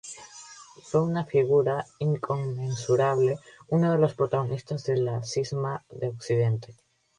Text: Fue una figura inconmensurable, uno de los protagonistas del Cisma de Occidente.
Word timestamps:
Fue 0.81 0.99
una 1.03 1.25
figura 1.25 1.85
inconmensurable, 1.99 3.37
uno 3.67 3.91
de 3.91 3.99
los 3.99 4.15
protagonistas 4.15 4.83
del 4.85 5.07
Cisma 5.23 5.85
de 5.91 6.07
Occidente. 6.07 6.75